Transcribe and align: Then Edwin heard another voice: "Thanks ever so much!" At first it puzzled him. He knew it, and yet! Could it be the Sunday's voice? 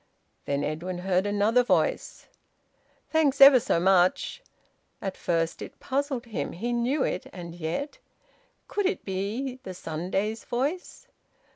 Then 0.45 0.63
Edwin 0.63 0.97
heard 0.97 1.27
another 1.27 1.61
voice: 1.63 2.25
"Thanks 3.11 3.39
ever 3.39 3.59
so 3.59 3.79
much!" 3.79 4.41
At 4.99 5.15
first 5.15 5.61
it 5.61 5.79
puzzled 5.79 6.25
him. 6.25 6.53
He 6.53 6.73
knew 6.73 7.03
it, 7.03 7.27
and 7.31 7.53
yet! 7.53 7.99
Could 8.67 8.87
it 8.87 9.05
be 9.05 9.59
the 9.61 9.75
Sunday's 9.75 10.43
voice? 10.43 11.05